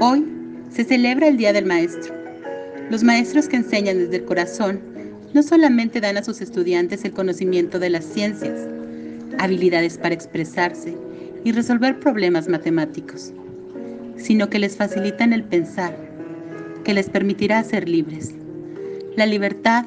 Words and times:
Hoy 0.00 0.26
se 0.68 0.82
celebra 0.82 1.28
el 1.28 1.36
Día 1.36 1.52
del 1.52 1.64
Maestro. 1.64 2.12
Los 2.90 3.04
maestros 3.04 3.46
que 3.48 3.56
enseñan 3.56 3.98
desde 3.98 4.16
el 4.16 4.24
corazón 4.24 4.80
no 5.32 5.44
solamente 5.44 6.00
dan 6.00 6.16
a 6.16 6.24
sus 6.24 6.40
estudiantes 6.40 7.04
el 7.04 7.12
conocimiento 7.12 7.78
de 7.78 7.90
las 7.90 8.04
ciencias, 8.04 8.66
habilidades 9.38 9.96
para 9.96 10.14
expresarse 10.14 10.96
y 11.44 11.52
resolver 11.52 12.00
problemas 12.00 12.48
matemáticos, 12.48 13.32
sino 14.16 14.50
que 14.50 14.58
les 14.58 14.76
facilitan 14.76 15.32
el 15.32 15.44
pensar, 15.44 15.96
que 16.82 16.92
les 16.92 17.08
permitirá 17.08 17.62
ser 17.62 17.88
libres. 17.88 18.34
La 19.14 19.24
libertad 19.24 19.86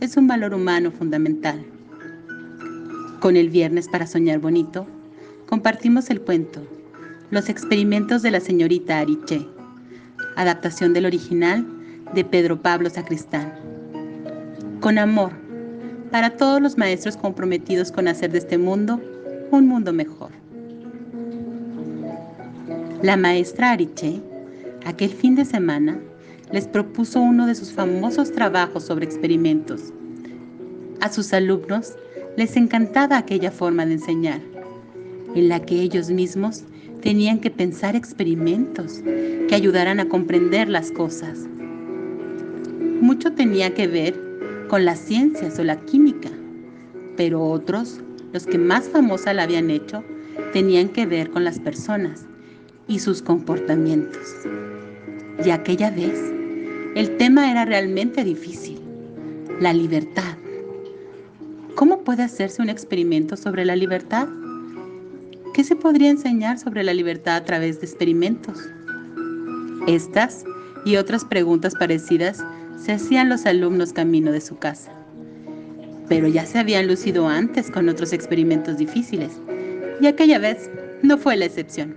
es 0.00 0.16
un 0.16 0.26
valor 0.26 0.52
humano 0.52 0.90
fundamental. 0.90 1.64
Con 3.20 3.36
el 3.36 3.50
viernes 3.50 3.88
para 3.88 4.08
soñar 4.08 4.40
bonito, 4.40 4.86
compartimos 5.46 6.10
el 6.10 6.20
cuento 6.20 6.66
Los 7.30 7.50
experimentos 7.50 8.22
de 8.22 8.30
la 8.30 8.40
señorita 8.40 9.00
Ariche, 9.00 9.46
adaptación 10.36 10.94
del 10.94 11.04
original 11.04 11.66
de 12.14 12.24
Pedro 12.24 12.62
Pablo 12.62 12.88
Sacristán. 12.88 13.52
Con 14.80 14.96
amor, 14.96 15.32
para 16.10 16.38
todos 16.38 16.62
los 16.62 16.78
maestros 16.78 17.18
comprometidos 17.18 17.92
con 17.92 18.08
hacer 18.08 18.32
de 18.32 18.38
este 18.38 18.56
mundo 18.56 18.98
un 19.50 19.66
mundo 19.68 19.92
mejor. 19.92 20.30
La 23.02 23.18
maestra 23.18 23.72
Ariche, 23.72 24.22
aquel 24.86 25.10
fin 25.10 25.34
de 25.34 25.44
semana, 25.44 26.00
les 26.50 26.66
propuso 26.66 27.20
uno 27.20 27.46
de 27.46 27.54
sus 27.54 27.72
famosos 27.72 28.32
trabajos 28.32 28.84
sobre 28.84 29.04
experimentos. 29.04 29.92
A 31.02 31.12
sus 31.12 31.34
alumnos 31.34 31.92
les 32.38 32.56
encantaba 32.56 33.18
aquella 33.18 33.50
forma 33.50 33.84
de 33.84 33.92
enseñar, 33.92 34.40
en 35.34 35.50
la 35.50 35.60
que 35.60 35.82
ellos 35.82 36.08
mismos 36.08 36.64
tenían 37.08 37.38
que 37.38 37.50
pensar 37.50 37.96
experimentos 37.96 39.00
que 39.02 39.54
ayudaran 39.54 39.98
a 39.98 40.10
comprender 40.10 40.68
las 40.68 40.92
cosas. 40.92 41.38
Mucho 43.00 43.32
tenía 43.32 43.72
que 43.72 43.86
ver 43.86 44.14
con 44.68 44.84
las 44.84 44.98
ciencias 44.98 45.58
o 45.58 45.64
la 45.64 45.80
química, 45.80 46.28
pero 47.16 47.42
otros, 47.42 48.02
los 48.34 48.44
que 48.44 48.58
más 48.58 48.90
famosa 48.90 49.32
la 49.32 49.44
habían 49.44 49.70
hecho, 49.70 50.04
tenían 50.52 50.90
que 50.90 51.06
ver 51.06 51.30
con 51.30 51.44
las 51.44 51.58
personas 51.58 52.26
y 52.88 52.98
sus 52.98 53.22
comportamientos. 53.22 54.34
Y 55.42 55.48
aquella 55.48 55.90
vez, 55.90 56.20
el 56.94 57.16
tema 57.16 57.50
era 57.50 57.64
realmente 57.64 58.22
difícil, 58.22 58.82
la 59.62 59.72
libertad. 59.72 60.36
¿Cómo 61.74 62.04
puede 62.04 62.22
hacerse 62.22 62.60
un 62.60 62.68
experimento 62.68 63.38
sobre 63.38 63.64
la 63.64 63.76
libertad? 63.76 64.28
¿Qué 65.58 65.64
se 65.64 65.74
podría 65.74 66.10
enseñar 66.10 66.56
sobre 66.56 66.84
la 66.84 66.94
libertad 66.94 67.34
a 67.34 67.44
través 67.44 67.80
de 67.80 67.86
experimentos? 67.86 68.56
Estas 69.88 70.44
y 70.84 70.94
otras 70.94 71.24
preguntas 71.24 71.74
parecidas 71.74 72.44
se 72.80 72.92
hacían 72.92 73.28
los 73.28 73.44
alumnos 73.44 73.92
camino 73.92 74.30
de 74.30 74.40
su 74.40 74.56
casa. 74.56 74.92
Pero 76.08 76.28
ya 76.28 76.46
se 76.46 76.60
habían 76.60 76.86
lucido 76.86 77.26
antes 77.26 77.72
con 77.72 77.88
otros 77.88 78.12
experimentos 78.12 78.76
difíciles, 78.76 79.32
y 80.00 80.06
aquella 80.06 80.38
vez 80.38 80.70
no 81.02 81.18
fue 81.18 81.36
la 81.36 81.46
excepción. 81.46 81.96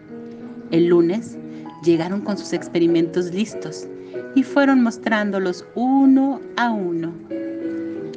El 0.71 0.87
lunes 0.87 1.37
llegaron 1.83 2.21
con 2.21 2.39
sus 2.39 2.53
experimentos 2.53 3.31
listos 3.31 3.87
y 4.33 4.41
fueron 4.41 4.81
mostrándolos 4.81 5.65
uno 5.75 6.41
a 6.57 6.71
uno. 6.71 7.13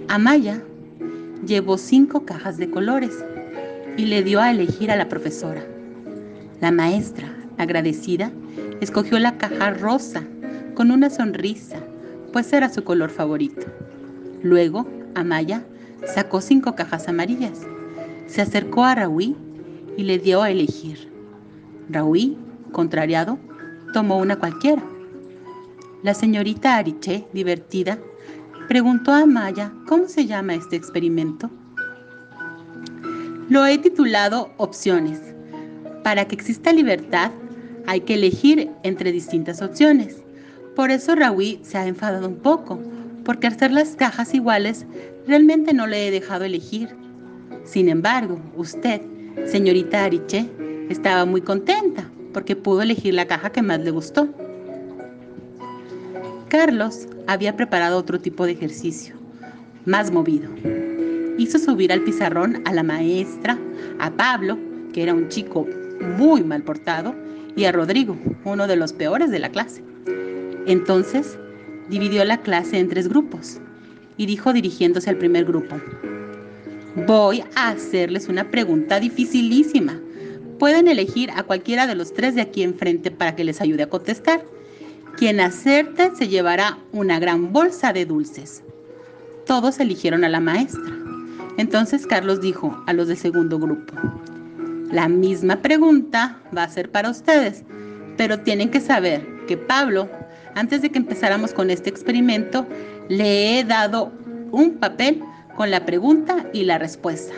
Amaya 0.08 0.62
llevó 1.44 1.76
cinco 1.76 2.24
cajas 2.24 2.56
de 2.56 2.70
colores 2.70 3.22
y 3.96 4.06
le 4.06 4.22
dio 4.22 4.40
a 4.40 4.50
elegir 4.50 4.90
a 4.90 4.96
la 4.96 5.08
profesora. 5.08 5.64
La 6.60 6.70
maestra, 6.72 7.34
agradecida, 7.58 8.30
escogió 8.80 9.18
la 9.18 9.38
caja 9.38 9.70
rosa 9.70 10.22
con 10.74 10.90
una 10.90 11.10
sonrisa 11.10 11.78
pues 12.34 12.52
era 12.52 12.68
su 12.68 12.82
color 12.82 13.10
favorito. 13.10 13.64
Luego, 14.42 14.88
Amaya 15.14 15.64
sacó 16.04 16.40
cinco 16.40 16.74
cajas 16.74 17.06
amarillas. 17.06 17.60
Se 18.26 18.42
acercó 18.42 18.82
a 18.82 18.96
Raúl 18.96 19.36
y 19.96 20.02
le 20.02 20.18
dio 20.18 20.42
a 20.42 20.50
elegir. 20.50 21.12
Raúl, 21.88 22.36
contrariado, 22.72 23.38
tomó 23.92 24.18
una 24.18 24.34
cualquiera. 24.34 24.82
La 26.02 26.12
señorita 26.12 26.74
Ariche, 26.74 27.28
divertida, 27.32 28.00
preguntó 28.66 29.12
a 29.12 29.20
Amaya 29.20 29.72
cómo 29.86 30.08
se 30.08 30.26
llama 30.26 30.56
este 30.56 30.74
experimento. 30.74 31.50
Lo 33.50 33.66
he 33.66 33.76
titulado 33.76 34.50
Opciones. 34.56 35.20
Para 36.02 36.24
que 36.24 36.34
exista 36.34 36.72
libertad, 36.72 37.30
hay 37.86 38.00
que 38.00 38.14
elegir 38.14 38.70
entre 38.82 39.12
distintas 39.12 39.60
opciones. 39.60 40.22
Por 40.74 40.90
eso 40.90 41.14
Raúl 41.14 41.58
se 41.62 41.76
ha 41.76 41.86
enfadado 41.86 42.26
un 42.26 42.36
poco, 42.36 42.80
porque 43.22 43.46
al 43.46 43.52
hacer 43.52 43.70
las 43.70 43.96
cajas 43.96 44.32
iguales, 44.32 44.86
realmente 45.26 45.74
no 45.74 45.86
le 45.86 46.08
he 46.08 46.10
dejado 46.10 46.44
elegir. 46.44 46.88
Sin 47.64 47.90
embargo, 47.90 48.40
usted, 48.56 49.02
señorita 49.46 50.04
Ariche, 50.04 50.48
estaba 50.88 51.26
muy 51.26 51.42
contenta 51.42 52.10
porque 52.32 52.56
pudo 52.56 52.80
elegir 52.80 53.12
la 53.12 53.26
caja 53.26 53.50
que 53.50 53.62
más 53.62 53.80
le 53.80 53.90
gustó. 53.90 54.26
Carlos 56.48 57.08
había 57.26 57.56
preparado 57.56 57.98
otro 57.98 58.18
tipo 58.18 58.46
de 58.46 58.52
ejercicio, 58.52 59.16
más 59.84 60.10
movido. 60.10 60.48
Hizo 61.36 61.58
subir 61.58 61.92
al 61.92 62.02
pizarrón 62.02 62.62
a 62.64 62.72
la 62.72 62.82
maestra, 62.82 63.58
a 63.98 64.10
Pablo, 64.10 64.58
que 64.92 65.02
era 65.02 65.14
un 65.14 65.28
chico 65.28 65.66
muy 66.18 66.42
mal 66.44 66.62
portado, 66.62 67.14
y 67.56 67.64
a 67.64 67.72
Rodrigo, 67.72 68.16
uno 68.44 68.66
de 68.66 68.76
los 68.76 68.92
peores 68.92 69.30
de 69.30 69.38
la 69.38 69.50
clase. 69.50 69.82
Entonces, 70.66 71.38
dividió 71.88 72.24
la 72.24 72.40
clase 72.40 72.78
en 72.78 72.88
tres 72.88 73.08
grupos 73.08 73.60
y 74.16 74.26
dijo 74.26 74.52
dirigiéndose 74.52 75.10
al 75.10 75.16
primer 75.16 75.44
grupo, 75.44 75.76
voy 77.06 77.42
a 77.54 77.70
hacerles 77.70 78.28
una 78.28 78.50
pregunta 78.50 79.00
dificilísima. 79.00 80.00
Pueden 80.58 80.88
elegir 80.88 81.30
a 81.32 81.42
cualquiera 81.42 81.86
de 81.86 81.94
los 81.94 82.14
tres 82.14 82.34
de 82.34 82.40
aquí 82.40 82.62
enfrente 82.62 83.10
para 83.10 83.34
que 83.34 83.44
les 83.44 83.60
ayude 83.60 83.82
a 83.82 83.88
contestar. 83.88 84.44
Quien 85.16 85.40
acerte 85.40 86.12
se 86.16 86.28
llevará 86.28 86.78
una 86.92 87.18
gran 87.18 87.52
bolsa 87.52 87.92
de 87.92 88.06
dulces. 88.06 88.62
Todos 89.46 89.78
eligieron 89.80 90.24
a 90.24 90.28
la 90.28 90.40
maestra. 90.40 91.03
Entonces 91.56 92.06
Carlos 92.06 92.40
dijo 92.40 92.82
a 92.86 92.92
los 92.92 93.08
del 93.08 93.16
segundo 93.16 93.58
grupo, 93.58 93.94
la 94.90 95.08
misma 95.08 95.56
pregunta 95.56 96.38
va 96.56 96.64
a 96.64 96.68
ser 96.68 96.90
para 96.90 97.10
ustedes, 97.10 97.64
pero 98.16 98.40
tienen 98.40 98.70
que 98.70 98.80
saber 98.80 99.26
que 99.46 99.56
Pablo 99.56 100.08
antes 100.54 100.82
de 100.82 100.90
que 100.90 100.98
empezáramos 100.98 101.52
con 101.52 101.70
este 101.70 101.90
experimento, 101.90 102.66
le 103.08 103.58
he 103.58 103.64
dado 103.64 104.12
un 104.52 104.74
papel 104.74 105.20
con 105.56 105.70
la 105.70 105.84
pregunta 105.84 106.46
y 106.52 106.64
la 106.64 106.78
respuesta. 106.78 107.34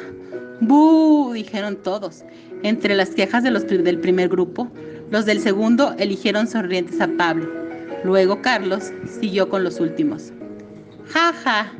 ¡Bú! 0.61 1.33
dijeron 1.35 1.77
todos. 1.77 2.25
Entre 2.63 2.95
las 2.95 3.11
quejas 3.11 3.43
de 3.43 3.51
los 3.51 3.67
del 3.67 4.01
primer 4.01 4.29
grupo, 4.29 4.69
los 5.11 5.25
del 5.25 5.41
segundo 5.41 5.95
eligieron 5.99 6.47
sonrientes 6.47 7.01
a 7.01 7.09
Pablo. 7.09 7.49
Luego 8.05 8.43
Carlos 8.43 8.93
siguió 9.21 9.49
con 9.49 9.65
los 9.65 9.81
últimos. 9.81 10.33
¡Ja, 11.09 11.33
ja! 11.33 11.73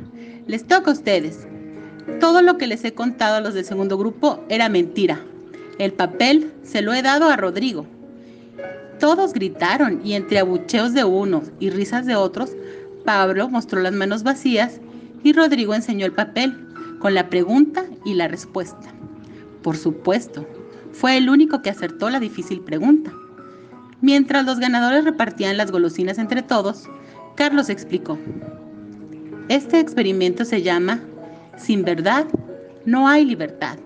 Les 0.47 0.65
toca 0.65 0.91
a 0.91 0.93
ustedes. 0.93 1.47
Todo 2.19 2.41
lo 2.41 2.57
que 2.57 2.67
les 2.67 2.83
he 2.83 2.93
contado 2.93 3.35
a 3.35 3.41
los 3.41 3.53
del 3.53 3.65
segundo 3.65 3.97
grupo 3.97 4.43
era 4.49 4.69
mentira. 4.69 5.19
El 5.77 5.93
papel 5.93 6.51
se 6.63 6.81
lo 6.81 6.93
he 6.93 7.01
dado 7.01 7.29
a 7.29 7.35
Rodrigo. 7.35 7.85
Todos 8.99 9.33
gritaron 9.33 10.01
y 10.03 10.13
entre 10.13 10.39
abucheos 10.39 10.93
de 10.93 11.03
unos 11.03 11.51
y 11.59 11.69
risas 11.69 12.05
de 12.05 12.15
otros, 12.15 12.51
Pablo 13.05 13.49
mostró 13.49 13.81
las 13.81 13.93
manos 13.93 14.23
vacías 14.23 14.79
y 15.23 15.33
Rodrigo 15.33 15.75
enseñó 15.75 16.05
el 16.05 16.13
papel 16.13 16.57
con 16.99 17.13
la 17.13 17.29
pregunta 17.29 17.85
y 18.05 18.15
la 18.15 18.27
respuesta. 18.27 18.93
Por 19.61 19.77
supuesto, 19.77 20.47
fue 20.93 21.17
el 21.17 21.29
único 21.29 21.61
que 21.61 21.69
acertó 21.69 22.09
la 22.09 22.19
difícil 22.19 22.61
pregunta. 22.61 23.11
Mientras 24.01 24.45
los 24.45 24.59
ganadores 24.59 25.03
repartían 25.03 25.57
las 25.57 25.71
golosinas 25.71 26.17
entre 26.17 26.41
todos, 26.41 26.89
Carlos 27.35 27.69
explicó. 27.69 28.17
Este 29.49 29.79
experimento 29.79 30.43
se 30.43 30.61
llama 30.63 31.01
Sin 31.57 31.83
verdad, 31.83 32.25
no 32.85 33.07
hay 33.07 33.25
libertad 33.25 33.77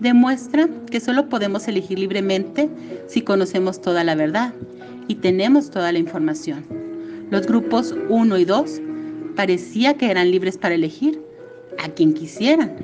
demuestra 0.00 0.68
que 0.90 1.00
solo 1.00 1.28
podemos 1.28 1.66
elegir 1.68 1.98
libremente 1.98 2.68
si 3.06 3.22
conocemos 3.22 3.80
toda 3.80 4.04
la 4.04 4.14
verdad 4.14 4.54
y 5.08 5.16
tenemos 5.16 5.70
toda 5.70 5.92
la 5.92 5.98
información. 5.98 6.64
Los 7.30 7.46
grupos 7.46 7.94
1 8.08 8.38
y 8.38 8.44
2 8.44 8.80
parecía 9.36 9.94
que 9.94 10.10
eran 10.10 10.30
libres 10.30 10.56
para 10.56 10.74
elegir 10.74 11.20
a 11.78 11.88
quien 11.88 12.14
quisieran, 12.14 12.76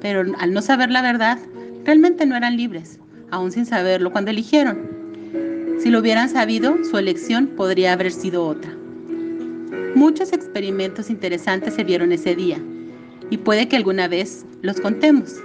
pero 0.00 0.22
al 0.38 0.52
no 0.52 0.62
saber 0.62 0.90
la 0.90 1.02
verdad, 1.02 1.38
realmente 1.84 2.26
no 2.26 2.36
eran 2.36 2.56
libres, 2.56 2.98
aún 3.30 3.52
sin 3.52 3.66
saberlo 3.66 4.12
cuando 4.12 4.30
eligieron. 4.30 4.78
Si 5.80 5.90
lo 5.90 6.00
hubieran 6.00 6.28
sabido, 6.28 6.76
su 6.84 6.98
elección 6.98 7.48
podría 7.56 7.94
haber 7.94 8.12
sido 8.12 8.44
otra. 8.44 8.74
Muchos 9.94 10.32
experimentos 10.32 11.10
interesantes 11.10 11.74
se 11.74 11.84
vieron 11.84 12.12
ese 12.12 12.34
día 12.36 12.58
y 13.30 13.38
puede 13.38 13.68
que 13.68 13.76
alguna 13.76 14.08
vez 14.08 14.44
los 14.62 14.80
contemos. 14.80 15.36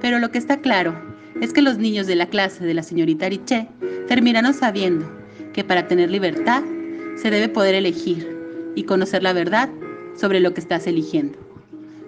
Pero 0.00 0.18
lo 0.18 0.30
que 0.30 0.38
está 0.38 0.60
claro 0.60 0.94
es 1.40 1.52
que 1.52 1.62
los 1.62 1.78
niños 1.78 2.06
de 2.06 2.14
la 2.14 2.28
clase 2.28 2.64
de 2.64 2.74
la 2.74 2.82
señorita 2.82 3.28
Riche 3.28 3.68
terminaron 4.06 4.54
sabiendo 4.54 5.10
que 5.52 5.64
para 5.64 5.88
tener 5.88 6.10
libertad 6.10 6.62
se 7.16 7.30
debe 7.30 7.48
poder 7.48 7.74
elegir 7.74 8.36
y 8.74 8.84
conocer 8.84 9.22
la 9.22 9.32
verdad 9.32 9.68
sobre 10.16 10.40
lo 10.40 10.54
que 10.54 10.60
estás 10.60 10.86
eligiendo. 10.86 11.38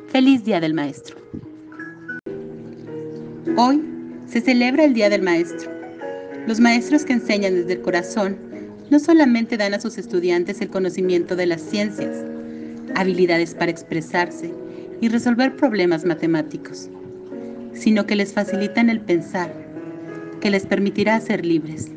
Feliz 0.08 0.44
Día 0.44 0.60
del 0.60 0.74
Maestro. 0.74 1.16
Hoy 3.56 3.82
se 4.26 4.40
celebra 4.40 4.84
el 4.84 4.94
Día 4.94 5.08
del 5.08 5.22
Maestro. 5.22 5.70
Los 6.46 6.60
maestros 6.60 7.04
que 7.04 7.14
enseñan 7.14 7.54
desde 7.54 7.74
el 7.74 7.80
corazón 7.80 8.36
no 8.90 9.00
solamente 9.00 9.56
dan 9.56 9.74
a 9.74 9.80
sus 9.80 9.98
estudiantes 9.98 10.60
el 10.60 10.68
conocimiento 10.68 11.34
de 11.34 11.46
las 11.46 11.60
ciencias, 11.60 12.24
habilidades 12.94 13.54
para 13.54 13.72
expresarse 13.72 14.52
y 15.00 15.08
resolver 15.08 15.56
problemas 15.56 16.04
matemáticos, 16.04 16.88
sino 17.74 18.06
que 18.06 18.16
les 18.16 18.32
facilitan 18.32 18.88
el 18.88 19.00
pensar, 19.00 19.52
que 20.40 20.50
les 20.50 20.66
permitirá 20.66 21.20
ser 21.20 21.44
libres. 21.44 21.88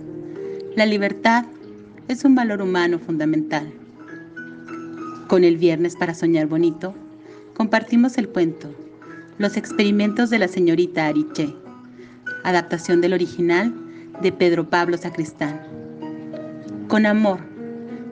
La 0.76 0.86
libertad 0.86 1.46
es 2.08 2.26
un 2.26 2.36
valor 2.36 2.62
humano 2.62 3.00
fundamental. 3.00 3.72
Con 5.28 5.44
el 5.44 5.58
viernes 5.58 5.96
para 5.96 6.14
soñar 6.14 6.48
bonito, 6.48 6.96
compartimos 7.54 8.18
el 8.18 8.30
cuento 8.30 8.74
Los 9.38 9.58
experimentos 9.58 10.30
de 10.30 10.40
la 10.40 10.48
señorita 10.48 11.08
Ariche, 11.08 11.54
adaptación 12.44 13.00
del 13.00 13.14
original 13.14 13.74
de 14.22 14.32
Pedro 14.32 14.70
Pablo 14.70 14.98
Sacristán. 14.98 15.62
Con 16.88 17.06
amor, 17.06 17.40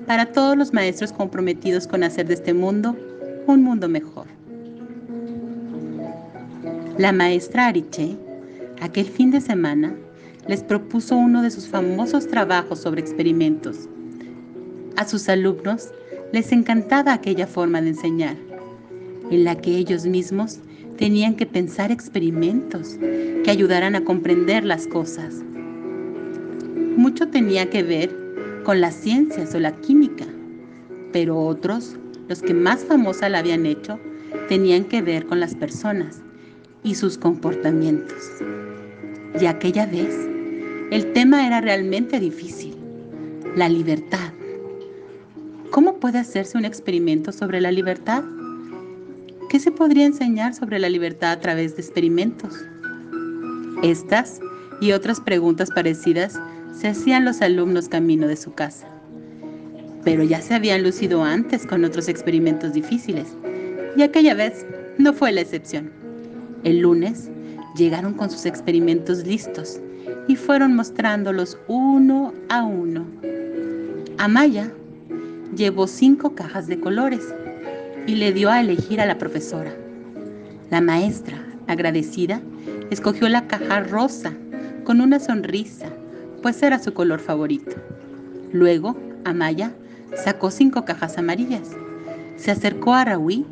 para 0.06 0.28
todos 0.28 0.56
los 0.56 0.74
maestros 0.74 1.12
comprometidos 1.12 1.88
con 1.88 2.04
hacer 2.04 2.28
de 2.28 2.36
este 2.36 2.54
mundo 2.54 2.96
un 3.46 3.64
mundo 3.64 3.90
mejor. 3.90 4.37
La 6.98 7.12
maestra 7.12 7.68
Ariche, 7.68 8.18
aquel 8.82 9.06
fin 9.06 9.30
de 9.30 9.40
semana, 9.40 9.94
les 10.48 10.64
propuso 10.64 11.16
uno 11.16 11.44
de 11.44 11.52
sus 11.52 11.68
famosos 11.68 12.26
trabajos 12.26 12.80
sobre 12.80 13.02
experimentos. 13.02 13.88
A 14.96 15.08
sus 15.08 15.30
alumnos 15.30 15.90
les 16.34 16.52
encantaba 16.52 17.14
aquella 17.14 17.46
forma 17.46 17.82
de 17.82 17.90
enseñar, 17.90 18.36
en 19.30 19.44
la 19.44 19.54
que 19.54 19.78
ellos 19.78 20.08
mismos 20.08 20.58
tenían 20.98 21.36
que 21.36 21.46
pensar 21.46 21.92
experimentos 21.92 22.98
que 23.44 23.52
ayudaran 23.52 23.94
a 23.94 24.04
comprender 24.04 24.66
las 24.66 24.88
cosas. 24.88 25.36
Mucho 26.96 27.28
tenía 27.28 27.70
que 27.70 27.84
ver 27.84 28.10
con 28.64 28.82
las 28.82 28.96
ciencias 28.96 29.54
o 29.54 29.60
la 29.60 29.74
química, 29.74 30.26
pero 31.14 31.40
otros, 31.40 31.96
los 32.28 32.42
que 32.42 32.56
más 32.56 32.84
famosa 32.84 33.30
la 33.30 33.38
habían 33.38 33.68
hecho, 33.68 34.00
tenían 34.50 34.86
que 34.86 35.04
ver 35.04 35.28
con 35.28 35.40
las 35.40 35.54
personas 35.54 36.24
y 36.88 36.96
sus 36.96 37.18
comportamientos. 37.18 38.32
Y 39.40 39.46
aquella 39.46 39.86
vez, 39.86 40.16
el 40.90 41.12
tema 41.12 41.46
era 41.46 41.60
realmente 41.60 42.18
difícil, 42.18 42.78
la 43.58 43.68
libertad. 43.68 44.32
¿Cómo 45.70 46.00
puede 46.00 46.20
hacerse 46.20 46.58
un 46.58 46.64
experimento 46.64 47.34
sobre 47.34 47.60
la 47.60 47.74
libertad? 47.74 48.24
¿Qué 49.50 49.60
se 49.60 49.70
podría 49.70 50.06
enseñar 50.06 50.54
sobre 50.54 50.80
la 50.80 50.88
libertad 50.88 51.32
a 51.34 51.40
través 51.42 51.76
de 51.76 51.82
experimentos? 51.82 52.54
Estas 53.84 54.40
y 54.80 54.94
otras 54.94 55.20
preguntas 55.20 55.70
parecidas 55.70 56.40
se 56.74 56.88
hacían 56.88 57.26
los 57.26 57.42
alumnos 57.42 57.90
camino 57.90 58.28
de 58.28 58.38
su 58.38 58.54
casa. 58.54 58.88
Pero 60.06 60.24
ya 60.24 60.42
se 60.42 60.54
habían 60.54 60.84
lucido 60.84 61.22
antes 61.22 61.66
con 61.66 61.84
otros 61.84 62.08
experimentos 62.08 62.72
difíciles, 62.72 63.28
y 63.98 64.04
aquella 64.04 64.36
vez 64.36 64.66
no 64.98 65.12
fue 65.12 65.34
la 65.34 65.42
excepción. 65.42 65.97
El 66.68 66.80
lunes 66.80 67.30
llegaron 67.78 68.14
con 68.14 68.30
sus 68.30 68.46
experimentos 68.46 69.26
listos 69.26 69.80
y 70.28 70.36
fueron 70.36 70.76
mostrándolos 70.76 71.58
uno 71.70 72.34
a 72.50 72.66
uno. 72.66 73.06
Amaya 74.18 74.70
llevó 75.56 75.88
cinco 75.88 76.36
cajas 76.36 76.68
de 76.68 76.78
colores 76.78 77.22
y 78.06 78.16
le 78.16 78.34
dio 78.34 78.50
a 78.50 78.60
elegir 78.60 79.00
a 79.00 79.06
la 79.06 79.18
profesora. 79.18 79.74
La 80.70 80.82
maestra, 80.82 81.38
agradecida, 81.68 82.42
escogió 82.92 83.30
la 83.30 83.48
caja 83.48 83.80
rosa 83.80 84.34
con 84.84 85.00
una 85.00 85.22
sonrisa, 85.22 85.88
pues 86.42 86.62
era 86.62 86.80
su 86.80 86.94
color 86.94 87.22
favorito. 87.22 87.78
Luego, 88.52 88.98
Amaya 89.24 89.72
sacó 90.22 90.52
cinco 90.52 90.84
cajas 90.84 91.18
amarillas. 91.18 91.72
Se 92.36 92.52
acercó 92.52 92.94
a 92.94 93.06
Raúl 93.06 93.46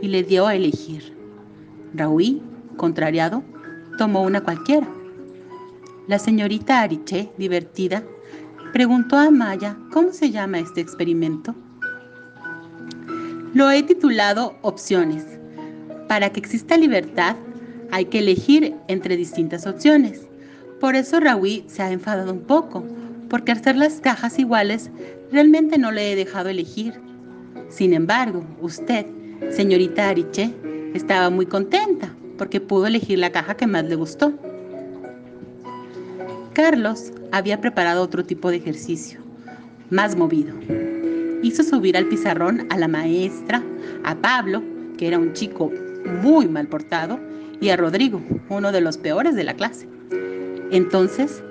y 0.00 0.06
le 0.06 0.22
dio 0.22 0.46
a 0.46 0.54
elegir. 0.54 1.12
Raúl, 1.94 2.40
contrariado, 2.76 3.42
tomó 3.98 4.22
una 4.22 4.40
cualquiera. 4.40 4.86
La 6.08 6.18
señorita 6.18 6.80
Ariche, 6.80 7.30
divertida, 7.38 8.02
preguntó 8.72 9.16
a 9.16 9.30
Maya 9.30 9.76
cómo 9.92 10.12
se 10.12 10.30
llama 10.30 10.58
este 10.58 10.80
experimento. 10.80 11.54
Lo 13.54 13.70
he 13.70 13.82
titulado 13.82 14.56
Opciones. 14.62 15.24
Para 16.08 16.30
que 16.30 16.40
exista 16.40 16.76
libertad, 16.76 17.36
hay 17.90 18.06
que 18.06 18.18
elegir 18.18 18.74
entre 18.88 19.16
distintas 19.16 19.66
opciones. 19.66 20.26
Por 20.80 20.96
eso 20.96 21.20
Raúl 21.20 21.64
se 21.68 21.82
ha 21.82 21.92
enfadado 21.92 22.32
un 22.32 22.40
poco, 22.40 22.84
porque 23.28 23.52
hacer 23.52 23.76
las 23.76 24.00
cajas 24.00 24.38
iguales, 24.38 24.90
realmente 25.30 25.78
no 25.78 25.92
le 25.92 26.12
he 26.12 26.16
dejado 26.16 26.48
elegir. 26.48 26.94
Sin 27.68 27.92
embargo, 27.92 28.44
usted, 28.60 29.06
señorita 29.50 30.08
Ariche, 30.08 30.52
estaba 30.94 31.30
muy 31.30 31.46
contenta 31.46 32.14
porque 32.38 32.60
pudo 32.60 32.86
elegir 32.86 33.18
la 33.18 33.32
caja 33.32 33.56
que 33.56 33.66
más 33.66 33.84
le 33.84 33.96
gustó. 33.96 34.32
Carlos 36.52 37.12
había 37.30 37.60
preparado 37.60 38.02
otro 38.02 38.24
tipo 38.24 38.50
de 38.50 38.56
ejercicio, 38.56 39.20
más 39.90 40.16
movido. 40.16 40.54
Hizo 41.42 41.62
subir 41.62 41.96
al 41.96 42.06
pizarrón 42.06 42.66
a 42.70 42.78
la 42.78 42.88
maestra, 42.88 43.62
a 44.04 44.14
Pablo, 44.14 44.62
que 44.98 45.08
era 45.08 45.18
un 45.18 45.32
chico 45.32 45.72
muy 46.22 46.46
mal 46.46 46.68
portado, 46.68 47.18
y 47.60 47.70
a 47.70 47.76
Rodrigo, 47.76 48.20
uno 48.48 48.72
de 48.72 48.80
los 48.80 48.98
peores 48.98 49.34
de 49.34 49.44
la 49.44 49.54
clase. 49.54 49.88
Entonces, 50.72 51.42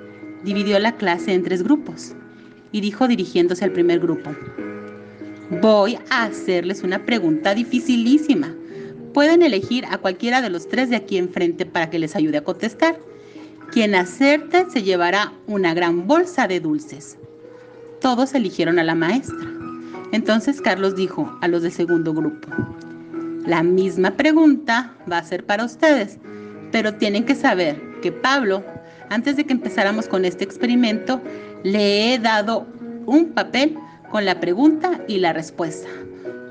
dividió 0.44 0.78
la 0.78 0.96
clase 0.96 1.32
en 1.32 1.42
tres 1.42 1.62
grupos 1.62 2.14
y 2.70 2.80
dijo 2.80 3.08
dirigiéndose 3.08 3.64
al 3.64 3.72
primer 3.72 4.00
grupo, 4.00 4.30
voy 5.60 5.98
a 6.10 6.24
hacerles 6.24 6.82
una 6.82 7.04
pregunta 7.04 7.54
dificilísima. 7.54 8.54
Pueden 9.12 9.42
elegir 9.42 9.84
a 9.90 9.98
cualquiera 9.98 10.40
de 10.40 10.50
los 10.50 10.68
tres 10.68 10.88
de 10.88 10.96
aquí 10.96 11.18
enfrente 11.18 11.66
para 11.66 11.90
que 11.90 11.98
les 11.98 12.16
ayude 12.16 12.38
a 12.38 12.44
contestar. 12.44 12.98
Quien 13.70 13.94
acerte 13.94 14.66
se 14.70 14.82
llevará 14.82 15.32
una 15.46 15.74
gran 15.74 16.06
bolsa 16.06 16.46
de 16.46 16.60
dulces. 16.60 17.18
Todos 18.00 18.34
eligieron 18.34 18.78
a 18.78 18.84
la 18.84 18.94
maestra. 18.94 19.48
Entonces 20.12 20.60
Carlos 20.60 20.94
dijo 20.94 21.38
a 21.40 21.48
los 21.48 21.62
del 21.62 21.72
segundo 21.72 22.12
grupo, 22.12 22.48
la 23.46 23.62
misma 23.62 24.12
pregunta 24.12 24.94
va 25.10 25.18
a 25.18 25.24
ser 25.24 25.44
para 25.44 25.64
ustedes, 25.64 26.18
pero 26.70 26.94
tienen 26.94 27.24
que 27.24 27.34
saber 27.34 27.80
que 28.02 28.12
Pablo, 28.12 28.62
antes 29.08 29.36
de 29.36 29.44
que 29.44 29.52
empezáramos 29.52 30.06
con 30.06 30.24
este 30.24 30.44
experimento, 30.44 31.20
le 31.64 32.14
he 32.14 32.18
dado 32.18 32.66
un 33.06 33.30
papel 33.30 33.76
con 34.10 34.24
la 34.24 34.38
pregunta 34.38 35.00
y 35.08 35.18
la 35.18 35.32
respuesta. 35.32 35.88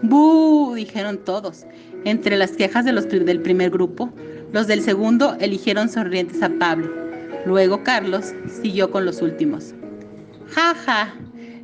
¡Bú! 0.03 0.73
dijeron 0.75 1.19
todos. 1.19 1.65
Entre 2.05 2.35
las 2.37 2.51
quejas 2.53 2.85
de 2.85 2.91
los 2.91 3.07
del 3.07 3.41
primer 3.41 3.69
grupo, 3.69 4.09
los 4.51 4.67
del 4.67 4.81
segundo 4.81 5.35
eligieron 5.39 5.89
sonrientes 5.89 6.41
a 6.41 6.49
Pablo. 6.49 6.89
Luego 7.45 7.83
Carlos 7.83 8.33
siguió 8.61 8.91
con 8.91 9.05
los 9.05 9.21
últimos. 9.21 9.73
Ja, 10.49 10.73
ja, 10.73 11.13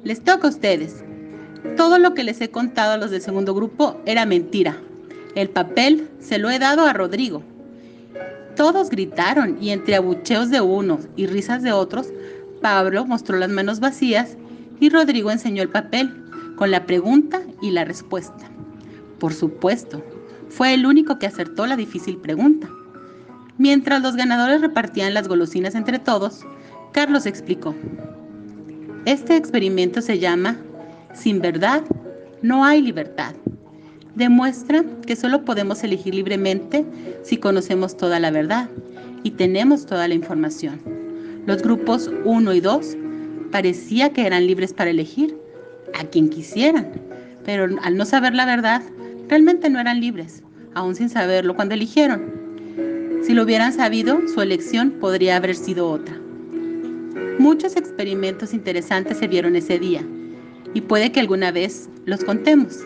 les 0.03 0.23
toca 0.23 0.47
a 0.47 0.51
ustedes. 0.51 1.03
Todo 1.75 1.97
lo 1.97 2.13
que 2.13 2.23
les 2.23 2.39
he 2.41 2.49
contado 2.49 2.93
a 2.93 2.97
los 2.97 3.11
del 3.11 3.21
segundo 3.21 3.53
grupo 3.55 3.99
era 4.05 4.25
mentira. 4.25 4.77
El 5.35 5.49
papel 5.49 6.07
se 6.19 6.37
lo 6.37 6.49
he 6.49 6.59
dado 6.59 6.85
a 6.85 6.93
Rodrigo. 6.93 7.43
Todos 8.55 8.89
gritaron 8.89 9.57
y 9.61 9.71
entre 9.71 9.95
abucheos 9.95 10.49
de 10.49 10.61
unos 10.61 11.07
y 11.15 11.27
risas 11.27 11.61
de 11.63 11.71
otros, 11.71 12.07
Pablo 12.61 13.05
mostró 13.05 13.37
las 13.37 13.49
manos 13.49 13.79
vacías 13.79 14.37
y 14.79 14.89
Rodrigo 14.89 15.31
enseñó 15.31 15.61
el 15.61 15.69
papel 15.69 16.11
con 16.57 16.71
la 16.71 16.85
pregunta 16.85 17.41
y 17.61 17.71
la 17.71 17.85
respuesta. 17.85 18.49
Por 19.19 19.33
supuesto, 19.33 20.03
fue 20.49 20.73
el 20.73 20.85
único 20.85 21.19
que 21.19 21.27
acertó 21.27 21.65
la 21.67 21.77
difícil 21.77 22.17
pregunta. 22.17 22.67
Mientras 23.57 24.01
los 24.01 24.15
ganadores 24.15 24.59
repartían 24.59 25.13
las 25.13 25.27
golosinas 25.27 25.75
entre 25.75 25.99
todos, 25.99 26.45
Carlos 26.91 27.25
explicó. 27.25 27.73
Este 29.05 29.37
experimento 29.37 30.01
se 30.01 30.19
llama 30.19 30.57
Sin 31.13 31.39
verdad, 31.39 31.83
no 32.41 32.65
hay 32.65 32.81
libertad. 32.81 33.35
Demuestra 34.15 34.83
que 35.05 35.15
solo 35.15 35.45
podemos 35.45 35.83
elegir 35.83 36.15
libremente 36.15 36.85
si 37.23 37.37
conocemos 37.37 37.95
toda 37.95 38.19
la 38.19 38.31
verdad 38.31 38.67
y 39.21 39.31
tenemos 39.31 39.85
toda 39.85 40.07
la 40.07 40.15
información. 40.15 40.81
Los 41.45 41.61
grupos 41.61 42.09
1 42.25 42.53
y 42.53 42.59
2 42.61 42.97
parecía 43.51 44.11
que 44.11 44.25
eran 44.25 44.47
libres 44.47 44.73
para 44.73 44.89
elegir 44.89 45.36
a 45.99 46.05
quien 46.05 46.29
quisieran, 46.29 46.91
pero 47.45 47.67
al 47.81 47.97
no 47.97 48.05
saber 48.05 48.33
la 48.33 48.45
verdad, 48.45 48.81
realmente 49.29 49.69
no 49.69 49.79
eran 49.79 49.99
libres, 49.99 50.43
aún 50.73 50.95
sin 50.95 51.09
saberlo 51.09 51.55
cuando 51.55 51.75
eligieron. 51.75 52.21
Si 53.23 53.33
lo 53.33 53.43
hubieran 53.43 53.73
sabido, 53.73 54.19
su 54.33 54.41
elección 54.41 54.91
podría 54.91 55.37
haber 55.37 55.55
sido 55.55 55.89
otra. 55.89 56.17
Muchos 57.39 57.75
experimentos 57.75 58.53
interesantes 58.53 59.17
se 59.17 59.27
vieron 59.27 59.55
ese 59.55 59.79
día 59.79 60.01
y 60.73 60.81
puede 60.81 61.11
que 61.11 61.19
alguna 61.19 61.51
vez 61.51 61.89
los 62.05 62.23
contemos, 62.23 62.79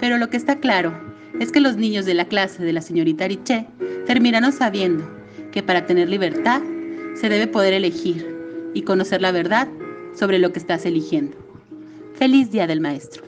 pero 0.00 0.18
lo 0.18 0.28
que 0.28 0.36
está 0.36 0.56
claro 0.56 0.92
es 1.40 1.52
que 1.52 1.60
los 1.60 1.76
niños 1.76 2.04
de 2.04 2.14
la 2.14 2.26
clase 2.26 2.62
de 2.62 2.72
la 2.72 2.82
señorita 2.82 3.28
Riche 3.28 3.66
terminaron 4.06 4.52
sabiendo 4.52 5.04
que 5.52 5.62
para 5.62 5.86
tener 5.86 6.08
libertad 6.08 6.62
se 7.14 7.28
debe 7.28 7.46
poder 7.46 7.72
elegir 7.72 8.36
y 8.74 8.82
conocer 8.82 9.22
la 9.22 9.32
verdad 9.32 9.68
sobre 10.14 10.38
lo 10.38 10.52
que 10.52 10.58
estás 10.58 10.84
eligiendo. 10.84 11.45
Feliz 12.18 12.50
Día 12.50 12.66
del 12.66 12.80
Maestro. 12.80 13.24